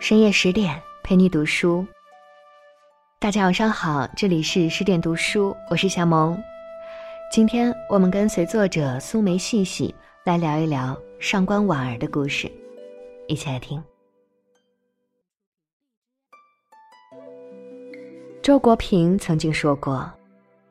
[0.00, 1.86] 深夜十点陪你读书。
[3.18, 6.42] 大家晚上好，这里是十点读书，我是夏萌。
[7.30, 12.50] 今天我们跟随作者苏梅细细来聊一聊上官婉儿的故事，
[13.28, 13.80] 一起来听。
[18.42, 20.10] 周国平曾经说过：“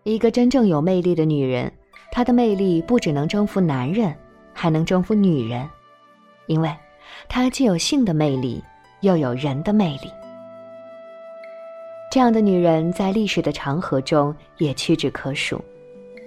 [0.01, 1.71] 一个真正有魅力的女人，
[2.11, 4.17] 她的魅力不只能征服男人，
[4.55, 5.69] 还能征服女人，
[6.47, 6.75] 因为
[7.27, 8.63] 她既有性的魅力。”
[9.01, 10.11] 又有人的魅力，
[12.11, 15.63] 这样的女人在历史的长河中也屈指可数。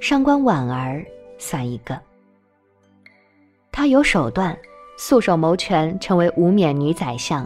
[0.00, 1.04] 上官婉儿
[1.38, 2.00] 算一个。
[3.70, 4.56] 她有手段，
[4.96, 7.44] 素手谋权，成为无冕女宰相；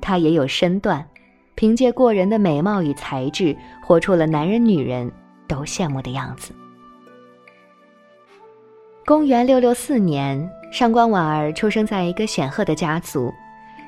[0.00, 1.06] 她也有身段，
[1.54, 5.10] 凭借过人的美貌与才智，活出了男人女人
[5.48, 6.52] 都羡慕的样子。
[9.04, 13.32] 公元六六四年，上官婉儿出生在一个显赫的家族。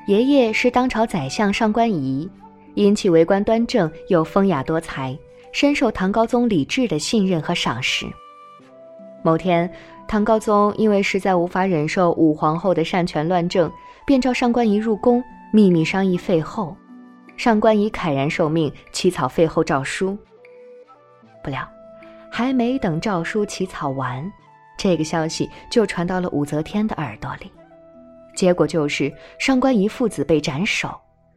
[0.07, 2.29] 爷爷是当朝宰相上官仪，
[2.75, 5.17] 因其为官端正又风雅多才，
[5.51, 8.05] 深受唐高宗李治的信任和赏识。
[9.23, 9.67] 某天，
[10.07, 13.71] 唐高宗因为实在无法忍受武皇后的擅权乱政，
[14.05, 16.77] 便召上官仪入宫，秘密商议废后。
[17.35, 20.15] 上官仪慨然受命，起草废后诏书。
[21.43, 21.67] 不料，
[22.31, 24.31] 还没等诏书起草完，
[24.77, 27.51] 这个消息就传到了武则天的耳朵里。
[28.35, 30.89] 结果就是上官仪父子被斩首，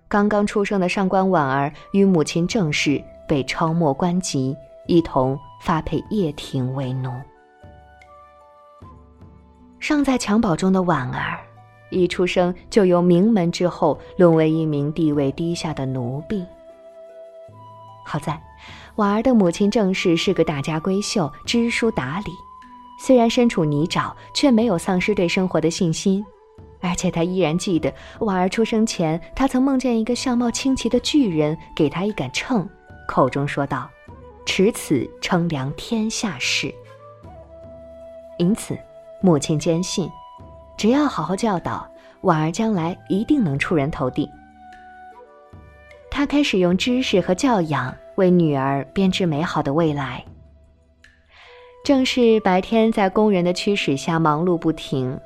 [0.08, 7.10] 刚刚出生的上官婉儿与母亲郑氏被抄没官籍，一同发配掖庭为奴。
[9.78, 11.38] 尚在襁褓中的婉儿，
[11.90, 16.44] 一出生就由名门之后沦为一名地位低下的奴婢。
[18.05, 18.42] 好在，
[18.96, 22.33] 婉儿的母亲郑氏是个大家闺秀，知书达理，
[22.98, 26.24] 虽然身处泥沼，却没有丧失对生活的信心。
[26.80, 32.68] 而且他依然记得，婉儿出生前，他曾梦见一个相貌清奇的巨人给他一杆秤，
[33.06, 33.90] 口中说道
[34.46, 36.72] ：“持此称量天下事。”
[38.38, 38.78] 因此，
[39.20, 40.08] 母亲坚信，
[40.77, 41.88] 只要好好教导
[42.20, 44.30] 婉儿，将来一定能出人头地。
[46.11, 50.24] 他开始用知识和教养为女儿编织美好的未来。
[51.84, 55.18] 正是白天在工人的驱使下忙碌不停。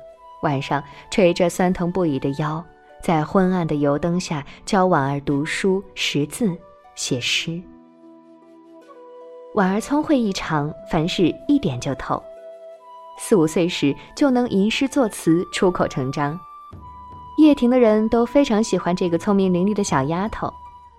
[0.43, 2.63] 晚上垂着酸疼不已的腰，
[3.01, 6.55] 在昏暗的油灯下教婉儿读书、识字、
[6.95, 7.61] 写诗。
[9.55, 12.21] 婉儿聪慧异常，凡事一点就透。
[13.17, 16.37] 四五岁时就能吟诗作词，出口成章。
[17.37, 20.51] 掖庭的人都非常喜欢这个聪明伶俐的小丫头，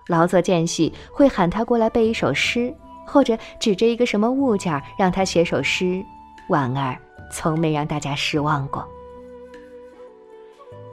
[0.07, 2.75] 劳作间隙会喊她过来背一首诗，
[3.07, 6.03] 或者指着一个什么物件让她写首诗。
[6.49, 6.97] 婉儿
[7.31, 8.89] 从没让大家失望过。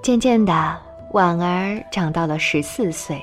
[0.02, 0.82] 渐渐的，
[1.12, 3.22] 婉儿长到了十四岁，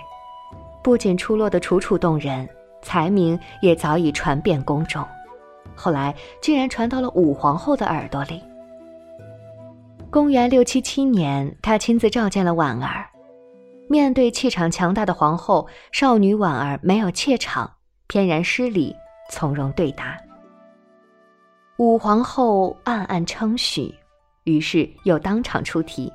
[0.81, 2.49] 不仅出落得楚楚动人，
[2.83, 5.05] 才名也早已传遍宫中。
[5.75, 8.41] 后来竟然传到了武皇后的耳朵里。
[10.09, 13.05] 公元六七七年，他亲自召见了婉儿。
[13.89, 17.69] 面对气场强大的皇后，少女婉儿没有怯场，
[18.07, 18.95] 翩然施礼，
[19.31, 20.17] 从容对答。
[21.79, 23.93] 武皇后暗暗称许，
[24.45, 26.13] 于是又当场出题。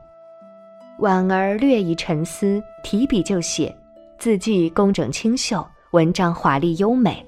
[1.00, 3.76] 婉儿略一沉思，提笔就写，
[4.20, 7.26] 字迹工整清秀，文章华丽优美。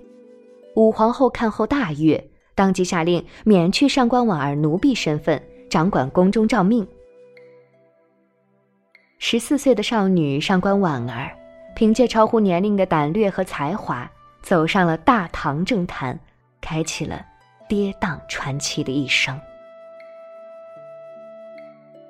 [0.76, 6.88] 武皇后看后大悦，当即下令免去上官婉儿奴婢身份，掌管宫中诏命。
[9.18, 11.36] 十四岁的少女上官婉儿，
[11.76, 14.10] 凭借超乎年龄的胆略和才华，
[14.44, 16.18] 走上了大唐政坛，
[16.62, 17.26] 开启了
[17.68, 19.38] 跌宕传奇的一生。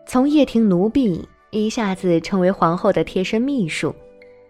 [0.06, 1.28] 从掖庭奴婢。
[1.64, 3.96] 一下子成为皇后的贴身秘书，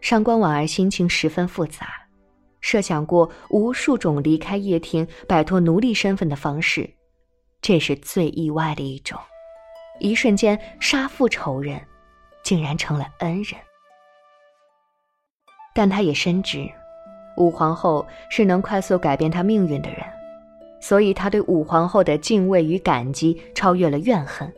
[0.01, 1.87] 上官婉儿心情十分复杂，
[2.61, 6.89] 设想过无数种离开掖庭、摆脱奴隶身份的方式，
[7.61, 9.19] 这是最意外的一种。
[9.99, 11.79] 一瞬间，杀父仇人，
[12.43, 13.59] 竟然成了恩人。
[15.73, 16.67] 但他也深知，
[17.37, 19.99] 武皇后是能快速改变他命运的人，
[20.81, 24.51] 所以他对武皇后的敬畏与感激超越了怨恨。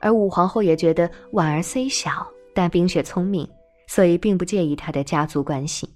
[0.00, 3.48] 而武皇后也觉得婉儿虽小，但冰雪聪明，
[3.86, 5.88] 所以并不介意她的家族关系。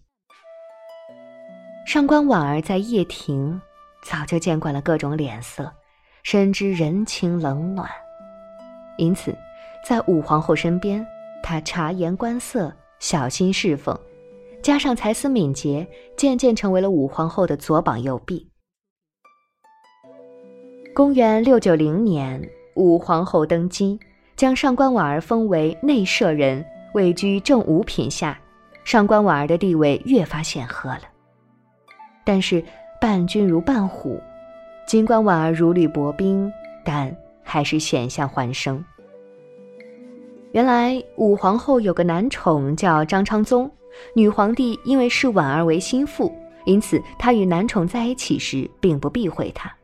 [1.87, 3.61] 上官婉儿在掖庭
[4.05, 5.73] 早就见惯了各种脸色，
[6.23, 7.89] 深知人情冷暖，
[8.99, 9.37] 因此
[9.87, 11.05] 在武皇后身边，
[11.43, 13.99] 她察言观色，小心侍奉，
[14.63, 18.49] 加上才思敏捷，渐渐成为了武皇后的左膀右臂。
[20.95, 22.41] 公元六九零年。
[22.75, 23.99] 武皇后登基，
[24.37, 26.65] 将上官婉儿封为内舍人，
[26.95, 28.39] 位居正五品下，
[28.85, 31.03] 上官婉儿的地位越发显赫了。
[32.25, 32.63] 但是
[33.01, 34.21] 伴君如伴虎，
[34.87, 36.51] 尽管婉儿如履薄冰，
[36.85, 38.83] 但还是险象环生。
[40.53, 43.71] 原来武皇后有个男宠叫张昌宗，
[44.15, 46.31] 女皇帝因为视婉儿为心腹，
[46.65, 49.75] 因此她与男宠在一起时并不避讳他。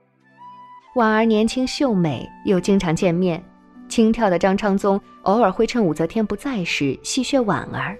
[0.94, 3.42] 婉儿年轻秀美，又经常见面，
[3.88, 7.96] 轻佻的张昌宗偶尔会趁武则天不在时戏谑婉儿。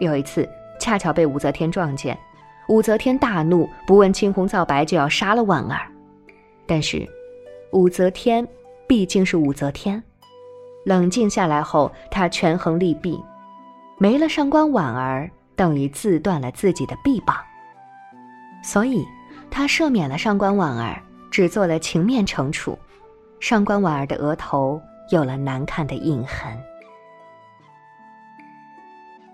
[0.00, 0.48] 有一次，
[0.78, 2.16] 恰巧被武则天撞见，
[2.68, 5.90] 武则天大怒，不问青红皂白就要杀了婉儿。
[6.66, 7.08] 但是，
[7.72, 8.46] 武则天
[8.86, 10.00] 毕竟是武则天。
[10.84, 13.18] 冷静下来后，他权衡利弊，
[13.98, 17.36] 没了上官婉儿，等于自断了自己的臂膀。
[18.62, 19.04] 所以，
[19.50, 21.02] 他赦免了上官婉儿，
[21.36, 22.78] 只做了情面惩处。
[23.40, 24.80] 上官婉儿的额头
[25.10, 26.50] 有了难看的印痕。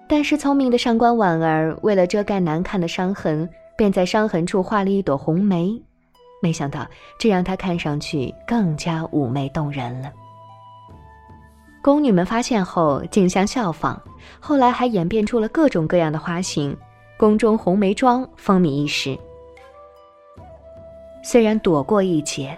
[0.09, 5.81] 但是，聪明的上官婉儿为了遮盖难看的伤痕，便在伤痕处画了一朵红梅。
[6.43, 6.85] 没想到，
[7.21, 10.11] 这让她看上去更加妩媚动人了。
[11.85, 14.03] 宫女们发现后竞相效仿，
[14.41, 16.77] 后来还演变出了各种各样的花型，
[17.17, 19.17] 宫中红梅妆风靡一时。
[21.23, 22.57] 虽然躲过一劫，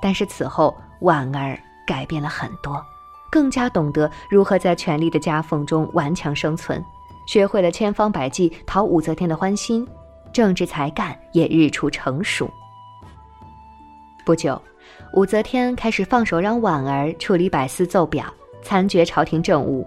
[0.00, 2.82] 但是此后婉儿改变了很多，
[3.30, 6.82] 更加懂得如何在权力的夹缝中顽强生存，
[7.26, 9.86] 学会了千方百计讨武则天的欢心，
[10.32, 12.50] 政治才干也日出成熟。
[14.24, 14.60] 不久，
[15.14, 18.24] 武则天开始放手让婉儿处理百司奏表。
[18.60, 19.86] 参决朝廷政务，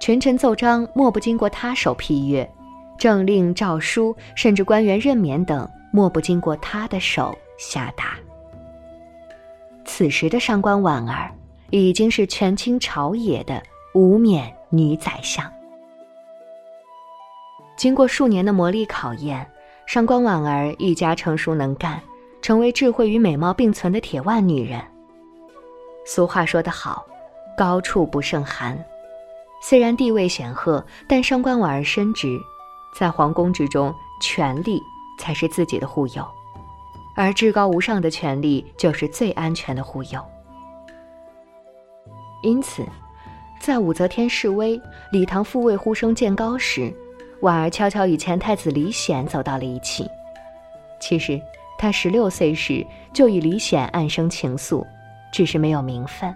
[0.00, 2.48] 群臣奏章莫不经过他手批阅，
[2.96, 8.16] 政令诏书甚至官员任免等莫不经过他的手下达。
[9.84, 11.30] 此时的上官婉儿
[11.70, 13.62] 已经是权倾朝野的
[13.94, 15.50] 无冕女宰相。
[17.76, 19.48] 经过数年的磨砺考验，
[19.86, 22.00] 上官婉儿愈加成熟能干，
[22.42, 24.80] 成为智慧与美貌并存的铁腕女人。
[26.06, 27.06] 俗话说得好。
[27.56, 28.82] 高处不胜寒，
[29.60, 32.38] 虽然地位显赫，但上官婉儿深知，
[32.98, 34.80] 在皇宫之中，权力
[35.20, 36.26] 才是自己的护佑，
[37.14, 40.18] 而至高无上的权力就是最安全的护佑。
[42.42, 42.82] 因此，
[43.60, 44.80] 在武则天示威、
[45.12, 46.90] 李唐复位呼声渐高时，
[47.42, 50.08] 婉儿悄悄与前太子李显走到了一起。
[50.98, 51.38] 其实，
[51.76, 54.82] 她十六岁时就与李显暗生情愫，
[55.30, 56.34] 只是没有名分。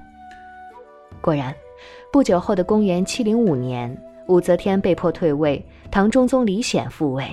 [1.22, 1.54] 果然，
[2.12, 3.96] 不久后的公元七零五年，
[4.28, 7.26] 武则天被迫退位，唐中宗李显复位。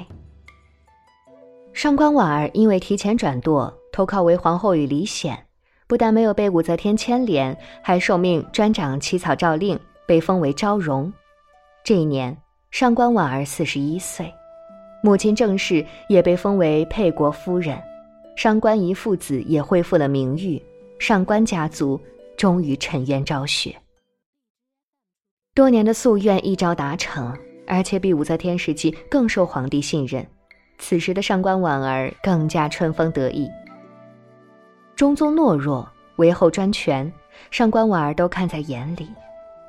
[1.74, 5.38] 上官婉儿因为提前转舵，投靠为皇后与李显，
[5.88, 11.12] 不但没有被武则天牵连，还受命专掌起草诏令，被封为昭容。
[11.84, 12.38] 这一年，
[12.70, 14.32] 上官婉儿四十一岁，
[15.02, 17.82] 母亲郑氏也被封为沛国夫人，
[18.36, 20.62] 上官仪父子也恢复了名誉，
[21.00, 22.00] 上官家族
[22.38, 23.76] 终于沉冤昭雪。
[25.56, 27.36] 多年的夙愿一朝达成，
[27.66, 30.26] 而且比武则天时期更受皇帝信任。
[30.82, 33.48] 此时的上官婉儿更加春风得意。
[34.96, 37.10] 中宗懦弱，为后专权，
[37.52, 39.08] 上官婉儿都看在眼里，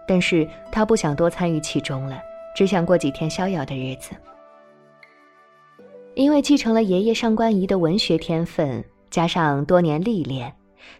[0.08, 2.18] 但是她不想多参与其中了，
[2.56, 4.12] 只想过几天逍遥的日子。
[6.14, 10.50] 因为继承了爷爷上官仪的文学天分，加上多年历练，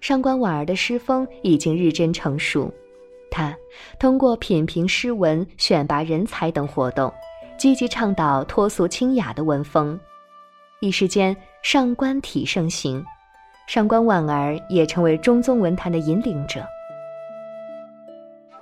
[0.03, 2.71] 上官婉儿的诗风已经日臻成熟。
[3.31, 3.57] 他
[3.99, 7.11] 通过品评诗文、选拔人才等活动，
[7.63, 9.97] 积极倡导脱俗清雅的文风，
[10.81, 13.05] 一时间上官体盛行，
[13.69, 16.67] 上官婉儿也成为中宗文坛的引领者。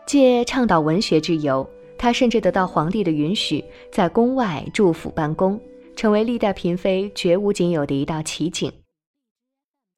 [0.04, 1.66] 借倡导文学之由，
[1.96, 5.58] 他甚至得到皇帝的允许，在宫外驻府办公，
[5.96, 8.70] 成为历代嫔妃绝无仅有的一道奇景。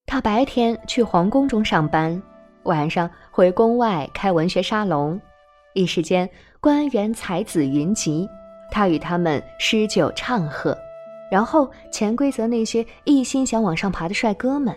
[0.06, 2.22] 他白天去皇宫中上班。
[2.62, 5.20] 晚上回宫外开文学沙龙，
[5.74, 6.30] 一时间
[6.60, 8.28] 官员才子云集，
[8.72, 10.76] 他与他们诗酒唱和，
[11.30, 14.74] 然后潜规则那些一心想往上爬的帅哥们。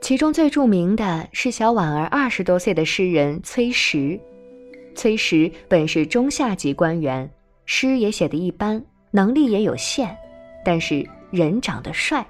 [0.00, 4.18] 其中最著名的是小婉儿二十多岁的诗人崔实。
[4.96, 7.30] 崔实本是中下级官员，
[7.66, 10.14] 诗也写得一般，能力也有限，
[10.64, 12.26] 但是人长得帅。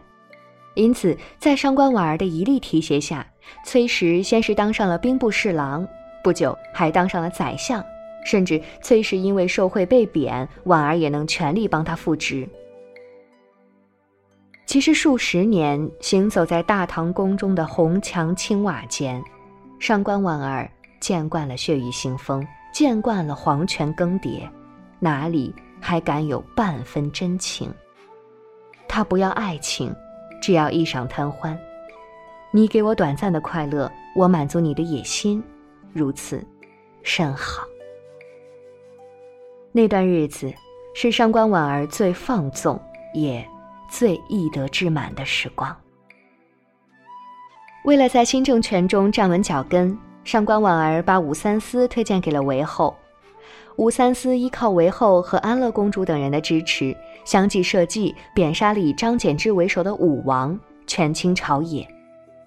[0.75, 3.27] 因此，在上官婉儿的一力提携下，
[3.65, 5.89] 崔实先是当上了兵部侍郎，
[6.23, 7.83] 不久还当上了宰相，
[8.25, 12.49] 甚至崔氏因为受贿被贬，婉儿也能全力帮他复职。
[14.67, 19.21] 其实数十年行走在大唐宫中的红墙青瓦间，
[19.81, 24.49] 上官婉儿见惯了血雨腥风，见惯了皇权更迭，
[25.00, 27.69] 哪里还敢有半分真情？
[28.87, 29.93] 他不要爱情，
[30.41, 31.59] 只要一晌贪欢。
[32.53, 35.43] 你给我短暂的快乐，我满足你的野心，
[35.93, 36.45] 如此，
[37.03, 37.70] 甚好。
[39.73, 40.53] 那段日子
[40.95, 42.81] 是上官婉儿最放纵，
[43.15, 43.47] 也
[43.89, 45.75] 最易得志满的时光。
[47.85, 52.97] 为了在新政权中站稳脚跟，上官婉儿把武三思推荐给了韦后。
[53.77, 61.87] 武三思依靠韦后和安乐公主等人的支持，相继设计贬杀了以张柬之为首的武王，权倾朝野。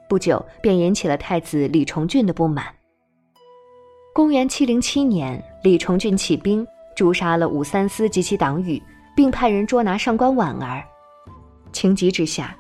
[0.08, 2.66] 不久，便引起了太子李重俊的不满。
[4.14, 8.82] 公元七零七年，李重俊起兵诛杀了武三思及其党羽，
[9.16, 10.84] 并派人捉拿上官婉儿。
[11.72, 12.56] 情急之下，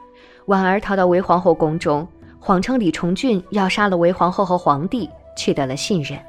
[0.46, 2.08] 婉儿逃到韦皇后宫中，
[2.40, 6.20] 谎称李重俊要杀了韦皇后和皇帝，取得了信任。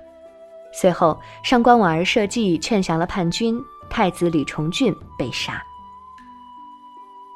[0.72, 3.58] 随后，上官婉儿设计劝降了叛军，
[3.88, 5.62] 太子李重俊被杀。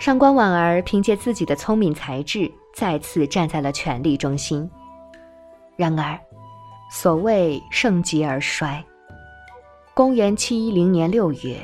[0.00, 2.50] 上官婉儿凭借自己的聪明才智。
[2.75, 4.70] 再次站在了权力中心。
[5.75, 6.16] 然而，
[6.92, 8.80] 所谓盛极而衰。
[9.99, 11.57] 公元七一零年六月，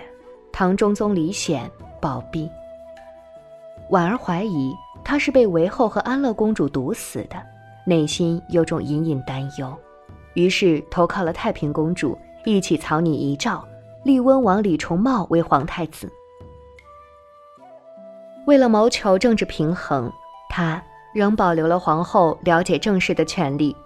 [0.50, 2.50] 唐中宗李显暴毙。
[3.90, 4.74] 婉儿怀疑
[5.04, 7.40] 他是被韦后和安乐公主毒死的，
[7.86, 9.72] 内心有种隐隐担忧，
[10.32, 13.64] 于是投靠了太平公主，一起草拟遗诏，
[14.02, 16.10] 立温王李重茂为皇太子。
[18.48, 20.12] 为了谋求政治平衡，
[20.50, 20.82] 他。
[21.14, 23.76] 仍保留了皇后了解政事的权利，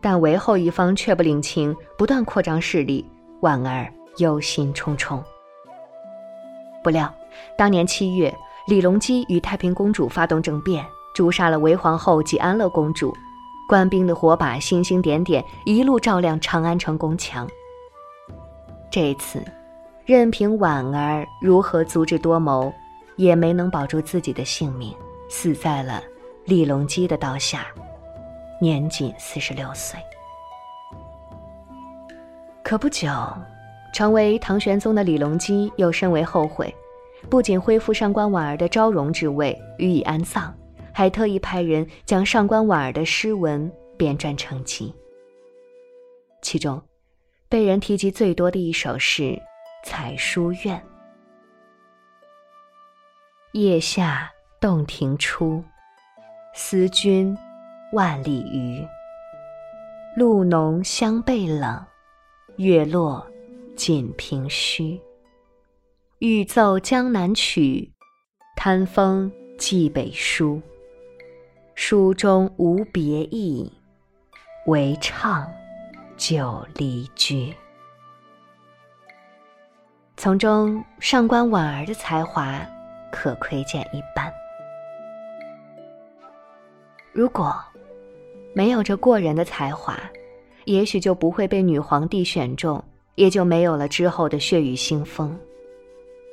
[0.00, 3.08] 但韦后一方却不领情，不断扩张势力，
[3.40, 5.22] 婉儿忧心忡忡。
[6.82, 7.12] 不料，
[7.56, 8.34] 当年七月，
[8.66, 13.14] 李隆基与太平公主发动政变，诛杀了韦皇后及安乐公主，
[13.68, 17.48] 官兵的火把星星点点，一路照亮长安城宫墙。
[18.90, 19.44] 这次，
[20.04, 22.72] 任凭婉儿如何足智多谋，
[23.16, 24.94] 也没能保住自己的性命，
[25.28, 26.02] 死在了。
[26.44, 27.66] 李隆基的刀下，
[28.60, 30.00] 年仅四十六岁。
[32.68, 33.08] 可不久，
[33.94, 36.70] 成为唐玄宗的李隆基又甚为后悔，
[37.30, 40.52] 不仅恢复上官婉儿的昭容之位，予以安葬，
[40.92, 44.94] 还特意派人将上官婉儿的诗文编撰成集。
[46.42, 46.78] 其中，
[47.48, 49.22] 被人提及最多的一首是
[49.82, 50.76] 《采书院》
[53.58, 55.64] ：“夜下洞庭初。”
[56.52, 57.34] 思君
[57.94, 58.86] 万里余，
[60.14, 61.82] 露浓香被冷，
[62.58, 63.24] 月落
[63.76, 65.00] 锦屏虚。
[66.18, 67.88] 欲奏江南曲，
[68.56, 70.60] 贪风寄北书。
[71.76, 73.72] 书中无别意，
[74.66, 75.48] 唯唱
[76.16, 77.54] 久离居。
[80.16, 82.60] 从中，上官婉儿的才华
[83.12, 84.32] 可窥见一斑。
[87.12, 87.54] 如果
[88.52, 89.96] 没有这过人的才华，
[90.68, 92.84] 也许就不会被女皇帝选中，
[93.14, 95.34] 也就没有了之后的血雨腥风。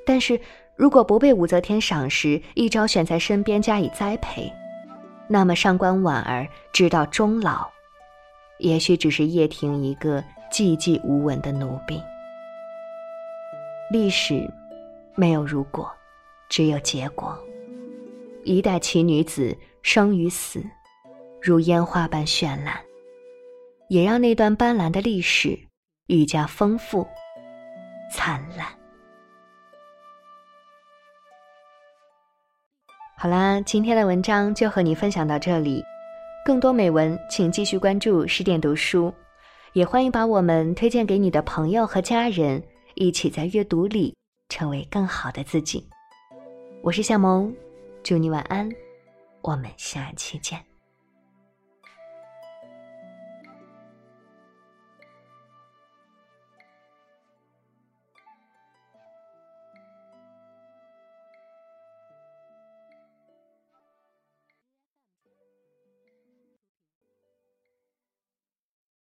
[0.05, 0.37] 但是，
[0.75, 4.51] 如果不被武则天赏识，一朝选在身边加以栽培，
[5.29, 7.65] 那么上官婉儿直到终老，
[8.59, 11.97] 也许只是叶婷一个寂寂无闻的奴婢。
[13.89, 14.45] 历史
[15.15, 15.89] 没有如果，
[16.49, 17.37] 只有结果。
[18.43, 19.55] 一代奇女子。
[19.87, 20.63] 生与死，
[21.39, 22.75] 如烟花般绚烂，
[23.87, 25.57] 也让那段斑斓的历史
[26.07, 27.07] 愈加丰富、
[28.11, 28.67] 灿烂。
[33.17, 35.83] 好啦，今天的文章就和你分享到这里。
[36.45, 39.11] 更多美文，请继续关注十点读书，
[39.73, 42.61] 也欢迎把我们推荐给你的朋友和家人，
[42.93, 44.15] 一起在阅读里
[44.49, 45.87] 成为更好的自己。
[46.83, 47.51] 我是夏萌，
[48.03, 48.69] 祝你晚安。
[49.41, 50.74] 我们下期见。